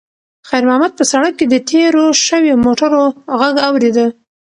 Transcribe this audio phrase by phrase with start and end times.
[0.47, 3.03] خیر محمد په سړک کې د تېرو شویو موټرو
[3.39, 4.05] غږ اورېده.